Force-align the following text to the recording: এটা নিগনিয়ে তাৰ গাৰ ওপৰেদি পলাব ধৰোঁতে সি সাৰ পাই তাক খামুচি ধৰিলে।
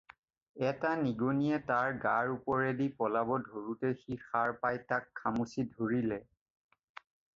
এটা 0.67 0.93
নিগনিয়ে 1.01 1.57
তাৰ 1.67 1.91
গাৰ 2.05 2.31
ওপৰেদি 2.37 2.87
পলাব 3.01 3.35
ধৰোঁতে 3.49 3.91
সি 3.99 4.17
সাৰ 4.25 4.57
পাই 4.65 4.81
তাক 4.93 5.07
খামুচি 5.21 5.67
ধৰিলে। 5.77 6.19